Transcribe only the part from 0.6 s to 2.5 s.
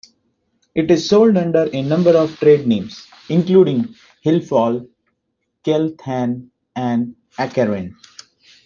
It is sold under a number of